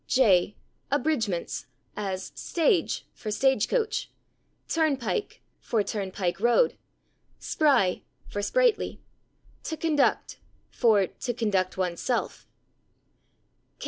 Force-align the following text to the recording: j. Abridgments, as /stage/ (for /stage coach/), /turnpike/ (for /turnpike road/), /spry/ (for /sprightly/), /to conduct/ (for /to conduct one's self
j. 0.07 0.55
Abridgments, 0.91 1.67
as 1.95 2.31
/stage/ 2.31 3.03
(for 3.13 3.29
/stage 3.29 3.69
coach/), 3.69 4.09
/turnpike/ 4.67 5.37
(for 5.59 5.83
/turnpike 5.83 6.39
road/), 6.39 6.75
/spry/ 7.39 8.01
(for 8.27 8.39
/sprightly/), 8.41 8.97
/to 9.63 9.79
conduct/ 9.79 10.39
(for 10.71 11.01
/to 11.05 11.37
conduct 11.37 11.77
one's 11.77 12.01
self 12.01 12.47